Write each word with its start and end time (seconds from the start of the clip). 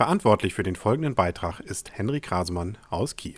Verantwortlich 0.00 0.54
für 0.54 0.62
den 0.62 0.76
folgenden 0.76 1.14
Beitrag 1.14 1.60
ist 1.60 1.92
Henrik 1.92 2.32
Rasemann 2.32 2.78
aus 2.88 3.16
Kiel. 3.16 3.36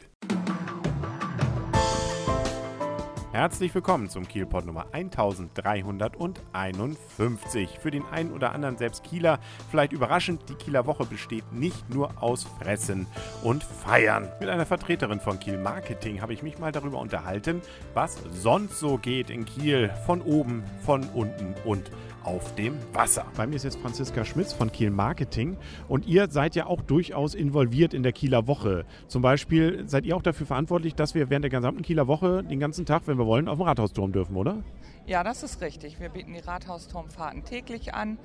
Herzlich 3.33 3.75
willkommen 3.75 4.09
zum 4.09 4.29
Kielpot 4.29 4.65
Nummer 4.65 4.87
1351. 4.93 7.81
Für 7.81 7.91
den 7.91 8.05
einen 8.13 8.31
oder 8.31 8.53
anderen 8.53 8.79
selbst 8.79 9.03
Kieler 9.03 9.41
vielleicht 9.73 9.93
überraschend, 9.93 10.49
die 10.51 10.55
Kieler 10.55 10.87
Woche 10.87 11.05
besteht 11.05 11.53
nicht 11.53 11.93
nur 11.93 12.23
aus 12.23 12.45
Fressen 12.45 13.09
und 13.43 13.65
Feiern. 13.65 14.31
Mit 14.39 14.49
einer 14.49 14.65
Vertreterin 14.65 15.19
von 15.19 15.41
Kiel 15.41 15.59
Marketing 15.59 16.21
habe 16.21 16.33
ich 16.33 16.45
mich 16.45 16.61
mal 16.61 16.71
darüber 16.71 17.01
unterhalten, 17.01 17.61
was 17.93 18.19
sonst 18.31 18.79
so 18.79 18.99
geht 18.99 19.31
in 19.31 19.47
Kiel, 19.47 19.91
von 20.07 20.23
oben, 20.23 20.63
von 20.85 21.03
unten 21.09 21.57
und 21.65 21.91
auf 22.25 22.55
dem 22.55 22.77
Wasser. 22.93 23.27
Bei 23.37 23.47
mir 23.47 23.57
ist 23.57 23.65
jetzt 23.65 23.79
Franziska 23.79 24.25
Schmitz 24.25 24.53
von 24.53 24.71
Kiel 24.71 24.91
Marketing 24.91 25.57
und 25.89 26.07
ihr 26.07 26.31
seid 26.31 26.55
ja 26.55 26.67
auch 26.67 26.83
durchaus 26.83 27.35
involviert 27.35 27.95
in 27.95 28.03
der 28.03 28.13
Kieler 28.13 28.47
Woche. 28.47 28.85
Zum 29.09 29.23
Beispiel 29.23 29.89
seid 29.89 30.07
ihr 30.07 30.17
auch 30.17 30.23
dafür 30.23 30.47
verantwortlich, 30.47 30.95
dass 30.95 31.15
wir 31.15 31.31
während 31.31 31.45
der 31.45 31.51
gesamten 31.51 31.83
Kieler 31.83 32.07
Woche 32.07 32.43
den 32.45 32.61
ganzen 32.61 32.87
Tag, 32.87 33.03
wenn 33.07 33.19
wir 33.19 33.27
wollen, 33.27 33.49
auf 33.49 33.59
dem 33.59 33.63
Rathausturm 33.63 34.13
dürfen, 34.13 34.37
oder? 34.37 34.63
Ja, 35.07 35.25
das 35.25 35.43
ist 35.43 35.61
richtig. 35.61 36.01
Wir 36.01 36.09
bieten 36.09 36.33
die 36.33 36.41
Rathausturmfahrten 36.41 37.45
täglich 37.45 37.95
an 37.95 38.19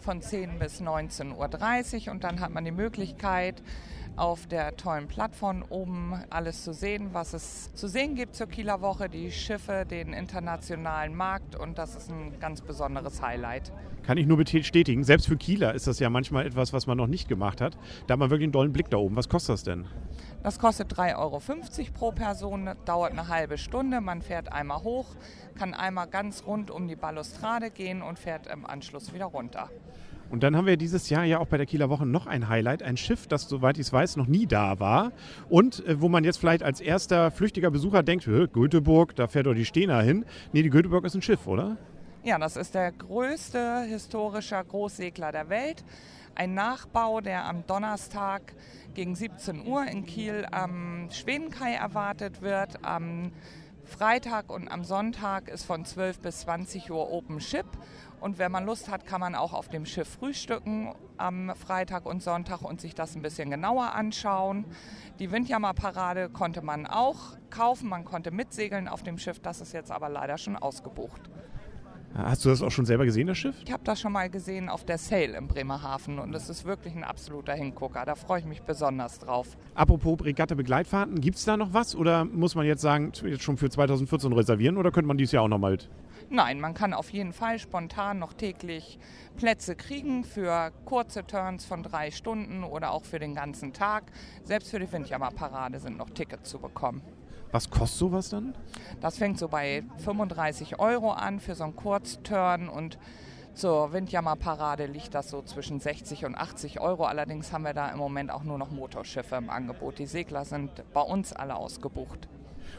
von 0.00 0.20
10 0.20 0.58
bis 0.58 0.82
19.30 0.82 2.06
Uhr 2.06 2.12
und 2.12 2.24
dann 2.24 2.40
hat 2.40 2.50
man 2.52 2.64
die 2.64 2.72
Möglichkeit, 2.72 3.62
auf 4.16 4.46
der 4.46 4.76
tollen 4.76 5.08
Plattform 5.08 5.64
oben 5.68 6.14
alles 6.30 6.62
zu 6.62 6.72
sehen, 6.72 7.10
was 7.12 7.34
es 7.34 7.74
zu 7.74 7.88
sehen 7.88 8.14
gibt 8.14 8.36
zur 8.36 8.46
Kieler 8.46 8.80
Woche, 8.80 9.08
die 9.08 9.32
Schiffe, 9.32 9.84
den 9.88 10.12
internationalen 10.12 11.14
Markt 11.14 11.56
und 11.56 11.78
das 11.78 11.96
ist 11.96 12.10
ein 12.10 12.38
ganz 12.38 12.60
besonderes 12.60 13.22
Highlight. 13.22 13.72
Kann 14.04 14.18
ich 14.18 14.26
nur 14.26 14.36
bestätigen. 14.36 15.02
Selbst 15.02 15.26
für 15.26 15.36
Kieler 15.36 15.74
ist 15.74 15.86
das 15.86 15.98
ja 15.98 16.10
manchmal 16.10 16.46
etwas, 16.46 16.72
was 16.72 16.86
man 16.86 16.98
noch 16.98 17.06
nicht 17.06 17.26
gemacht 17.26 17.60
hat. 17.60 17.78
Da 18.06 18.12
hat 18.12 18.18
man 18.18 18.30
wirklich 18.30 18.46
einen 18.46 18.52
tollen 18.52 18.72
Blick 18.72 18.90
da 18.90 18.98
oben. 18.98 19.16
Was 19.16 19.30
kostet 19.30 19.54
das 19.54 19.62
denn? 19.62 19.86
Das 20.42 20.58
kostet 20.58 20.92
3,50 20.92 21.16
Euro 21.16 21.40
pro 21.94 22.12
Person, 22.12 22.70
dauert 22.84 23.12
eine 23.12 23.28
halbe 23.28 23.56
Stunde. 23.56 24.02
Man 24.02 24.20
fährt 24.20 24.52
einmal 24.52 24.82
hoch, 24.82 25.06
kann 25.54 25.72
einmal 25.72 26.06
ganz 26.06 26.44
rund 26.46 26.70
um 26.70 26.86
die 26.86 26.96
Balustrade 26.96 27.70
gehen 27.70 28.02
und 28.02 28.18
fährt 28.18 28.46
im 28.46 28.66
Anschluss 28.66 29.14
wieder 29.14 29.24
runter. 29.24 29.70
Und 30.34 30.42
dann 30.42 30.56
haben 30.56 30.66
wir 30.66 30.76
dieses 30.76 31.10
Jahr 31.10 31.22
ja 31.22 31.38
auch 31.38 31.46
bei 31.46 31.58
der 31.58 31.64
Kieler 31.64 31.90
Woche 31.90 32.06
noch 32.06 32.26
ein 32.26 32.48
Highlight, 32.48 32.82
ein 32.82 32.96
Schiff, 32.96 33.28
das, 33.28 33.48
soweit 33.48 33.78
ich 33.78 33.86
es 33.86 33.92
weiß, 33.92 34.16
noch 34.16 34.26
nie 34.26 34.46
da 34.46 34.80
war. 34.80 35.12
Und 35.48 35.86
äh, 35.86 36.00
wo 36.00 36.08
man 36.08 36.24
jetzt 36.24 36.38
vielleicht 36.38 36.64
als 36.64 36.80
erster 36.80 37.30
flüchtiger 37.30 37.70
Besucher 37.70 38.02
denkt, 38.02 38.24
Göteborg, 38.24 39.14
da 39.14 39.28
fährt 39.28 39.46
doch 39.46 39.54
die 39.54 39.64
Stena 39.64 40.00
hin. 40.00 40.24
Nee, 40.52 40.62
die 40.62 40.70
Göteborg 40.70 41.04
ist 41.04 41.14
ein 41.14 41.22
Schiff, 41.22 41.46
oder? 41.46 41.76
Ja, 42.24 42.36
das 42.36 42.56
ist 42.56 42.74
der 42.74 42.90
größte 42.90 43.82
historische 43.82 44.60
Großsegler 44.68 45.30
der 45.30 45.50
Welt. 45.50 45.84
Ein 46.34 46.54
Nachbau, 46.54 47.20
der 47.20 47.44
am 47.44 47.64
Donnerstag 47.68 48.54
gegen 48.92 49.14
17 49.14 49.64
Uhr 49.68 49.86
in 49.86 50.04
Kiel 50.04 50.48
am 50.50 51.10
Schwedenkai 51.12 51.74
erwartet 51.74 52.42
wird. 52.42 52.84
Am 52.84 53.30
Freitag 53.84 54.50
und 54.50 54.68
am 54.68 54.82
Sonntag 54.82 55.48
ist 55.48 55.64
von 55.64 55.84
12 55.84 56.20
bis 56.20 56.40
20 56.40 56.90
Uhr 56.90 57.12
Open 57.12 57.40
Ship. 57.40 57.66
Und 58.20 58.38
wenn 58.38 58.50
man 58.50 58.64
Lust 58.64 58.90
hat, 58.90 59.04
kann 59.04 59.20
man 59.20 59.34
auch 59.34 59.52
auf 59.52 59.68
dem 59.68 59.84
Schiff 59.84 60.08
frühstücken 60.08 60.94
am 61.18 61.54
Freitag 61.54 62.06
und 62.06 62.22
Sonntag 62.22 62.62
und 62.62 62.80
sich 62.80 62.94
das 62.94 63.14
ein 63.14 63.22
bisschen 63.22 63.50
genauer 63.50 63.92
anschauen. 63.92 64.64
Die 65.18 65.30
Windjammerparade 65.30 66.30
konnte 66.30 66.62
man 66.62 66.86
auch 66.86 67.36
kaufen, 67.50 67.88
man 67.88 68.04
konnte 68.04 68.30
mitsegeln 68.30 68.88
auf 68.88 69.02
dem 69.02 69.18
Schiff, 69.18 69.40
das 69.40 69.60
ist 69.60 69.72
jetzt 69.74 69.90
aber 69.90 70.08
leider 70.08 70.38
schon 70.38 70.56
ausgebucht. 70.56 71.30
Hast 72.16 72.44
du 72.44 72.48
das 72.48 72.62
auch 72.62 72.70
schon 72.70 72.86
selber 72.86 73.04
gesehen, 73.04 73.26
das 73.26 73.38
Schiff? 73.38 73.56
Ich 73.64 73.72
habe 73.72 73.82
das 73.82 74.00
schon 74.00 74.12
mal 74.12 74.30
gesehen 74.30 74.68
auf 74.68 74.84
der 74.84 74.98
Sail 74.98 75.34
im 75.34 75.48
Bremerhaven 75.48 76.20
und 76.20 76.32
es 76.32 76.48
ist 76.48 76.64
wirklich 76.64 76.94
ein 76.94 77.02
absoluter 77.02 77.54
Hingucker. 77.54 78.04
Da 78.04 78.14
freue 78.14 78.38
ich 78.38 78.46
mich 78.46 78.62
besonders 78.62 79.18
drauf. 79.18 79.56
Apropos 79.74 80.24
Regatta-Begleitfahrten, 80.24 81.20
gibt 81.20 81.38
es 81.38 81.44
da 81.44 81.56
noch 81.56 81.72
was 81.72 81.96
oder 81.96 82.24
muss 82.24 82.54
man 82.54 82.66
jetzt 82.66 82.82
sagen, 82.82 83.10
jetzt 83.24 83.42
schon 83.42 83.56
für 83.56 83.68
2014 83.68 84.32
reservieren 84.32 84.76
oder 84.76 84.92
könnte 84.92 85.08
man 85.08 85.18
dieses 85.18 85.32
Jahr 85.32 85.42
auch 85.42 85.48
noch 85.48 85.58
mal 85.58 85.76
Nein, 86.30 86.60
man 86.60 86.72
kann 86.72 86.94
auf 86.94 87.10
jeden 87.10 87.32
Fall 87.32 87.58
spontan 87.58 88.20
noch 88.20 88.32
täglich 88.32 88.98
Plätze 89.36 89.74
kriegen 89.74 90.22
für 90.22 90.70
kurze 90.84 91.26
Turns 91.26 91.64
von 91.64 91.82
drei 91.82 92.12
Stunden 92.12 92.62
oder 92.62 92.92
auch 92.92 93.04
für 93.04 93.18
den 93.18 93.34
ganzen 93.34 93.72
Tag. 93.72 94.04
Selbst 94.44 94.70
für 94.70 94.78
die 94.78 94.90
Windjammerparade 94.90 95.80
sind 95.80 95.98
noch 95.98 96.10
Tickets 96.10 96.48
zu 96.48 96.60
bekommen. 96.60 97.02
Was 97.54 97.70
kostet 97.70 98.00
sowas 98.00 98.30
dann? 98.30 98.52
Das 99.00 99.16
fängt 99.16 99.38
so 99.38 99.46
bei 99.46 99.84
35 99.98 100.80
Euro 100.80 101.12
an 101.12 101.38
für 101.38 101.54
so 101.54 101.62
einen 101.62 101.76
Kurzturn 101.76 102.68
und 102.68 102.98
zur 103.54 103.92
Windjammerparade 103.92 104.86
liegt 104.86 105.14
das 105.14 105.30
so 105.30 105.40
zwischen 105.40 105.78
60 105.78 106.24
und 106.24 106.34
80 106.34 106.80
Euro. 106.80 107.04
Allerdings 107.04 107.52
haben 107.52 107.62
wir 107.62 107.72
da 107.72 107.90
im 107.90 107.98
Moment 107.98 108.32
auch 108.32 108.42
nur 108.42 108.58
noch 108.58 108.72
Motorschiffe 108.72 109.36
im 109.36 109.50
Angebot. 109.50 110.00
Die 110.00 110.06
Segler 110.06 110.44
sind 110.44 110.82
bei 110.92 111.00
uns 111.00 111.32
alle 111.32 111.54
ausgebucht. 111.54 112.28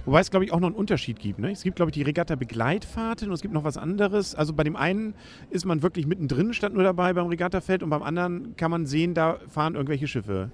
Wobei 0.04 0.20
es, 0.20 0.30
glaube 0.30 0.44
ich, 0.44 0.52
auch 0.52 0.60
noch 0.60 0.68
einen 0.68 0.76
Unterschied 0.76 1.22
gibt. 1.22 1.40
Ne? 1.40 1.52
Es 1.52 1.64
gibt, 1.64 1.78
glaube 1.78 1.92
ich, 1.92 1.94
die 1.94 2.02
Regatta-Begleitfahrten 2.02 3.30
und 3.30 3.34
es 3.34 3.42
gibt 3.42 3.54
noch 3.54 3.64
was 3.64 3.78
anderes. 3.78 4.36
Also 4.36 4.52
bei 4.52 4.66
dem 4.66 4.76
einen 4.76 5.16
ist 5.52 5.64
man 5.64 5.84
wirklich 5.84 6.06
mittendrin, 6.06 6.54
stand 6.54 6.76
nur 6.76 6.84
dabei 6.84 7.14
beim 7.14 7.28
Regattafeld 7.28 7.82
und 7.82 7.92
beim 7.92 8.04
anderen 8.04 8.58
kann 8.58 8.72
man 8.72 8.86
sehen, 8.86 9.14
da 9.14 9.40
fahren 9.48 9.76
irgendwelche 9.76 10.08
Schiffe. 10.08 10.52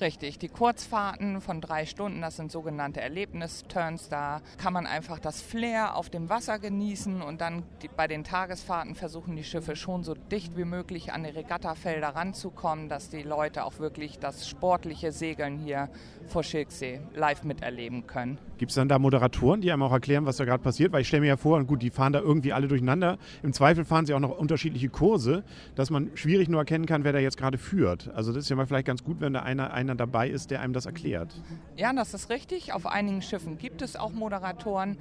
Richtig, 0.00 0.38
die 0.38 0.48
Kurzfahrten 0.48 1.42
von 1.42 1.60
drei 1.60 1.84
Stunden, 1.84 2.22
das 2.22 2.36
sind 2.36 2.50
sogenannte 2.50 3.02
Erlebnisturns. 3.02 4.08
Da 4.08 4.40
kann 4.56 4.72
man 4.72 4.86
einfach 4.86 5.18
das 5.18 5.42
Flair 5.42 5.94
auf 5.94 6.08
dem 6.08 6.30
Wasser 6.30 6.58
genießen 6.58 7.20
und 7.20 7.42
dann 7.42 7.64
die, 7.82 7.88
bei 7.88 8.06
den 8.06 8.24
Tagesfahrten 8.24 8.94
versuchen 8.94 9.36
die 9.36 9.44
Schiffe 9.44 9.76
schon 9.76 10.02
so 10.02 10.14
dicht 10.14 10.56
wie 10.56 10.64
möglich 10.64 11.12
an 11.12 11.24
die 11.24 11.30
Regattafelder 11.30 12.08
ranzukommen, 12.08 12.88
dass 12.88 13.10
die 13.10 13.22
Leute 13.22 13.64
auch 13.64 13.78
wirklich 13.78 14.18
das 14.18 14.48
sportliche 14.48 15.12
Segeln 15.12 15.58
hier 15.58 15.90
vor 16.26 16.44
Schilksee 16.44 17.00
live 17.14 17.44
miterleben 17.44 18.06
können. 18.06 18.38
Gibt 18.56 18.70
es 18.70 18.76
dann 18.76 18.88
da 18.88 18.98
Moderatoren, 18.98 19.60
die 19.60 19.70
einem 19.70 19.82
auch 19.82 19.92
erklären, 19.92 20.24
was 20.24 20.36
da 20.36 20.44
gerade 20.46 20.62
passiert? 20.62 20.92
Weil 20.92 21.02
ich 21.02 21.08
stelle 21.08 21.22
mir 21.22 21.28
ja 21.28 21.36
vor, 21.36 21.62
gut, 21.64 21.82
die 21.82 21.90
fahren 21.90 22.12
da 22.12 22.20
irgendwie 22.20 22.52
alle 22.52 22.68
durcheinander. 22.68 23.18
Im 23.42 23.52
Zweifel 23.52 23.84
fahren 23.84 24.06
sie 24.06 24.14
auch 24.14 24.20
noch 24.20 24.38
unterschiedliche 24.38 24.88
Kurse, 24.88 25.44
dass 25.74 25.90
man 25.90 26.10
schwierig 26.14 26.48
nur 26.48 26.60
erkennen 26.60 26.86
kann, 26.86 27.04
wer 27.04 27.12
da 27.12 27.18
jetzt 27.18 27.36
gerade 27.36 27.58
führt. 27.58 28.10
Also 28.14 28.32
das 28.32 28.44
ist 28.44 28.50
ja 28.50 28.56
mal 28.56 28.66
vielleicht 28.66 28.86
ganz 28.86 29.04
gut, 29.04 29.20
wenn 29.20 29.32
da 29.32 29.40
einer, 29.40 29.72
einer 29.72 29.89
dabei 29.94 30.28
ist, 30.28 30.50
der 30.50 30.60
einem 30.60 30.72
das 30.72 30.86
erklärt. 30.86 31.34
Ja, 31.76 31.92
das 31.92 32.14
ist 32.14 32.30
richtig. 32.30 32.72
Auf 32.72 32.86
einigen 32.86 33.22
Schiffen 33.22 33.58
gibt 33.58 33.82
es 33.82 33.96
auch 33.96 34.12
Moderatoren. 34.12 34.98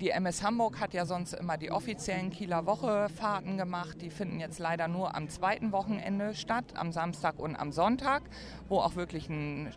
Die 0.00 0.10
MS 0.10 0.44
Hamburg 0.44 0.78
hat 0.78 0.94
ja 0.94 1.04
sonst 1.06 1.32
immer 1.32 1.56
die 1.56 1.72
offiziellen 1.72 2.30
Kieler 2.30 2.66
Wochefahrten 2.66 3.56
gemacht. 3.56 4.00
Die 4.00 4.10
finden 4.10 4.38
jetzt 4.38 4.60
leider 4.60 4.86
nur 4.86 5.16
am 5.16 5.28
zweiten 5.28 5.72
Wochenende 5.72 6.36
statt, 6.36 6.64
am 6.76 6.92
Samstag 6.92 7.40
und 7.40 7.56
am 7.56 7.72
Sonntag, 7.72 8.22
wo 8.68 8.78
auch 8.78 8.94
wirklich 8.94 9.28
ein 9.28 9.72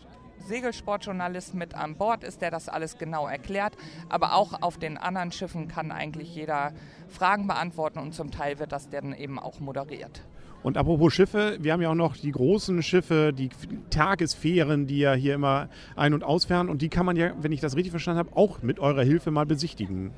Segelsportjournalist 0.48 1.54
mit 1.54 1.74
an 1.74 1.96
Bord 1.96 2.24
ist, 2.24 2.42
der 2.42 2.52
das 2.52 2.70
alles 2.70 2.98
genau 2.98 3.28
erklärt. 3.28 3.74
Aber 4.10 4.36
auch 4.36 4.62
auf 4.62 4.78
den 4.78 4.98
anderen 4.98 5.32
Schiffen 5.32 5.68
kann 5.68 5.92
eigentlich 5.92 6.36
jeder 6.36 6.74
Fragen 7.08 7.48
beantworten 7.48 8.00
und 8.00 8.14
zum 8.14 8.32
Teil 8.32 8.60
wird 8.60 8.72
das 8.72 8.90
dann 8.90 9.14
eben 9.14 9.40
auch 9.40 9.60
moderiert. 9.60 10.22
Und 10.64 10.78
apropos 10.78 11.14
Schiffe, 11.14 11.58
wir 11.60 11.74
haben 11.74 11.82
ja 11.82 11.90
auch 11.90 11.96
noch 11.96 12.16
die 12.16 12.32
großen 12.32 12.84
Schiffe, 12.84 13.34
die 13.34 13.50
Tagesfähren, 13.90 14.86
die 14.86 15.00
ja 15.00 15.14
hier 15.14 15.34
immer 15.34 15.70
ein- 15.96 16.14
und 16.14 16.24
ausfahren. 16.24 16.70
Und 16.70 16.84
die 16.84 16.90
kann 16.90 17.06
man 17.06 17.16
ja, 17.16 17.32
wenn 17.42 17.52
ich 17.52 17.62
das 17.62 17.76
richtig 17.76 17.92
verstanden 17.92 18.20
habe, 18.20 18.36
auch 18.36 18.62
mit 18.62 18.80
eurer 18.80 19.04
Hilfe 19.04 19.32
mal 19.32 19.46
besichtigen. 19.46 20.12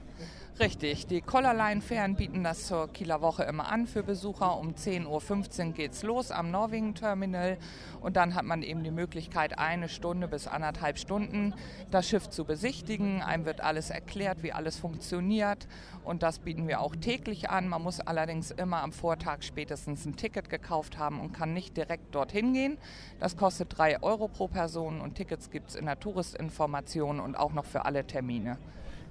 Richtig, 0.59 1.07
die 1.07 1.21
Collarline-Fähren 1.21 2.15
bieten 2.15 2.43
das 2.43 2.67
zur 2.67 2.87
Kieler 2.87 3.21
Woche 3.21 3.41
immer 3.41 3.71
an 3.71 3.87
für 3.87 4.03
Besucher. 4.03 4.59
Um 4.59 4.75
10.15 4.75 5.67
Uhr 5.67 5.73
geht 5.73 5.93
es 5.93 6.03
los 6.03 6.29
am 6.29 6.51
Norwegen-Terminal 6.51 7.57
und 8.01 8.15
dann 8.17 8.35
hat 8.35 8.45
man 8.45 8.61
eben 8.61 8.83
die 8.83 8.91
Möglichkeit, 8.91 9.57
eine 9.57 9.89
Stunde 9.89 10.27
bis 10.27 10.45
anderthalb 10.45 10.99
Stunden 10.99 11.55
das 11.89 12.07
Schiff 12.07 12.29
zu 12.29 12.45
besichtigen. 12.45 13.23
Einem 13.23 13.45
wird 13.45 13.61
alles 13.61 13.89
erklärt, 13.89 14.43
wie 14.43 14.53
alles 14.53 14.77
funktioniert 14.77 15.67
und 16.03 16.21
das 16.21 16.37
bieten 16.37 16.67
wir 16.67 16.81
auch 16.81 16.95
täglich 16.95 17.49
an. 17.49 17.67
Man 17.67 17.81
muss 17.81 17.99
allerdings 17.99 18.51
immer 18.51 18.83
am 18.83 18.91
Vortag 18.91 19.41
spätestens 19.41 20.05
ein 20.05 20.17
Ticket 20.17 20.51
gekauft 20.51 20.99
haben 20.99 21.19
und 21.19 21.33
kann 21.33 21.55
nicht 21.55 21.75
direkt 21.77 22.13
dorthin 22.13 22.53
gehen. 22.53 22.77
Das 23.19 23.37
kostet 23.37 23.75
3 23.75 24.03
Euro 24.03 24.27
pro 24.27 24.49
Person 24.49 25.01
und 25.01 25.15
Tickets 25.15 25.49
gibt 25.49 25.71
es 25.71 25.75
in 25.75 25.87
der 25.87 25.99
Touristinformation 25.99 27.19
und 27.19 27.35
auch 27.35 27.53
noch 27.53 27.65
für 27.65 27.85
alle 27.85 28.05
Termine. 28.05 28.59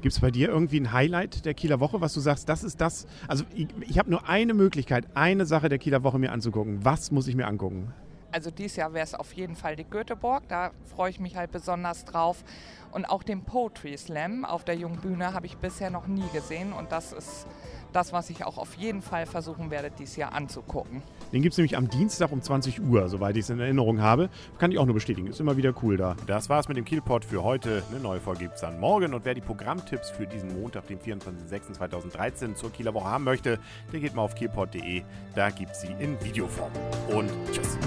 Gibt 0.03 0.15
es 0.15 0.21
bei 0.21 0.33
dir 0.33 0.49
irgendwie 0.49 0.81
ein 0.81 0.93
Highlight 0.93 1.45
der 1.45 1.55
Kieler 1.55 1.79
Woche, 1.79 2.01
was 2.01 2.13
du 2.13 2.19
sagst, 2.19 2.49
das 2.49 2.65
ist 2.65 2.81
das? 2.81 3.07
Also 3.29 3.45
ich, 3.55 3.69
ich 3.89 4.01
habe 4.01 4.11
nur 4.11 4.29
eine 4.29 4.53
Möglichkeit, 4.53 5.07
eine 5.15 5.47
Sache 5.47 5.69
der 5.69 5.79
Kieler 5.79 6.03
Woche 6.03 6.19
mir 6.19 6.33
anzugucken. 6.33 6.85
Was 6.85 7.13
muss 7.13 7.29
ich 7.29 7.37
mir 7.37 7.47
angucken? 7.47 7.95
Also 8.33 8.51
dieses 8.51 8.77
Jahr 8.77 8.95
wäre 8.95 9.05
es 9.05 9.15
auf 9.15 9.33
jeden 9.35 9.55
Fall 9.55 9.77
die 9.77 9.85
Göteborg, 9.85 10.49
da 10.49 10.73
freue 10.97 11.11
ich 11.11 11.21
mich 11.21 11.37
halt 11.37 11.53
besonders 11.53 12.05
drauf. 12.05 12.43
Und 12.91 13.05
auch 13.05 13.23
den 13.23 13.45
Poetry 13.45 13.97
Slam 13.97 14.45
auf 14.45 14.65
der 14.65 14.75
Jungbühne 14.75 15.35
habe 15.35 15.47
ich 15.47 15.57
bisher 15.59 15.91
noch 15.91 16.09
nie 16.09 16.29
gesehen 16.33 16.73
und 16.73 16.91
das 16.91 17.13
ist 17.13 17.47
das, 17.93 18.12
was 18.12 18.31
ich 18.31 18.44
auch 18.44 18.59
auf 18.59 18.75
jeden 18.75 19.03
Fall 19.03 19.27
versuchen 19.27 19.71
werde, 19.71 19.91
dieses 19.91 20.17
Jahr 20.17 20.33
anzugucken. 20.33 21.03
Den 21.33 21.43
gibt 21.43 21.53
es 21.53 21.59
nämlich 21.59 21.77
am 21.77 21.89
Dienstag 21.89 22.33
um 22.33 22.43
20 22.43 22.83
Uhr, 22.83 23.09
soweit 23.09 23.37
ich 23.37 23.44
es 23.44 23.50
in 23.50 23.61
Erinnerung 23.61 24.00
habe. 24.00 24.29
Kann 24.59 24.71
ich 24.71 24.79
auch 24.79 24.85
nur 24.85 24.94
bestätigen. 24.94 25.29
Ist 25.29 25.41
immer 25.41 25.56
wieder 25.56 25.73
cool 25.83 25.97
da. 25.97 26.17
Das 26.27 26.49
war's 26.49 26.69
mit 26.69 26.77
dem 26.77 26.85
Kielpot 26.85 27.25
für 27.25 27.43
heute. 27.43 27.83
Eine 27.91 28.00
neue 28.00 28.21
Folge 28.21 28.41
gibt 28.41 28.55
es 28.56 28.61
dann 28.61 28.79
morgen. 28.79 29.15
Und 29.15 29.25
wer 29.25 29.35
die 29.35 29.41
Programmtipps 29.41 30.11
für 30.11 30.27
diesen 30.27 30.61
Montag, 30.61 30.87
den 30.89 30.99
24.06.2013 30.99 32.55
zur 32.55 32.73
Kieler 32.73 32.94
Woche 32.94 33.09
haben 33.09 33.25
möchte, 33.25 33.59
der 33.93 34.00
geht 34.00 34.15
mal 34.15 34.23
auf 34.23 34.35
kielpot.de. 34.35 35.03
Da 35.35 35.50
gibt 35.50 35.73
es 35.73 35.83
sie 35.83 35.94
in 35.99 36.23
Videoform. 36.23 36.73
Und 37.09 37.31
tschüss. 37.50 37.79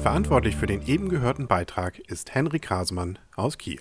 Verantwortlich 0.00 0.54
für 0.54 0.66
den 0.66 0.86
eben 0.86 1.08
gehörten 1.08 1.48
Beitrag 1.48 1.98
ist 1.98 2.34
Henrik 2.34 2.70
Hasmann 2.70 3.18
aus 3.34 3.58
Kiel. 3.58 3.80